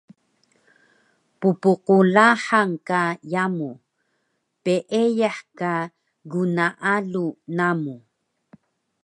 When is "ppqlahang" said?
1.39-2.73